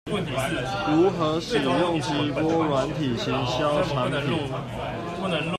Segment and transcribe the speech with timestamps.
[0.89, 4.49] 如何使用直播軟體行銷產品